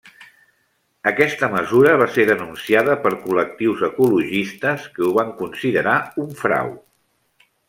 Aquesta 1.11 1.49
mesura 1.55 1.91
va 2.03 2.07
ser 2.15 2.25
denunciada 2.31 2.95
per 3.05 3.11
col·lectius 3.27 3.85
ecologistes, 3.91 4.89
que 4.97 5.07
ho 5.11 5.15
van 5.21 5.31
considerar 5.45 5.99
un 6.25 6.35
frau. 6.45 6.75